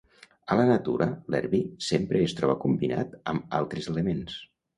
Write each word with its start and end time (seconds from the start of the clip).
A 0.53 0.55
la 0.59 0.63
natura, 0.69 1.07
l'erbi 1.35 1.59
sempre 1.89 2.23
es 2.29 2.35
troba 2.41 2.57
combinat 2.65 3.15
amb 3.35 3.55
altres 3.61 3.93
elements. 3.95 4.41